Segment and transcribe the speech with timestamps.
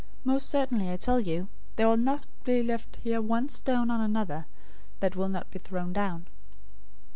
[0.23, 4.47] Most certainly I tell you, there will not be left here one stone on another,
[4.99, 6.25] that will not be thrown down."